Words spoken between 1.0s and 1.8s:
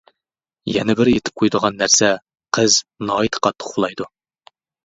ئېيتىپ قويىدىغان